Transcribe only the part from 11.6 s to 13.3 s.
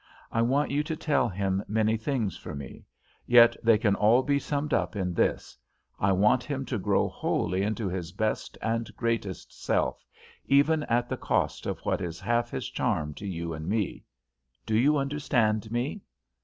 of what is half his charm to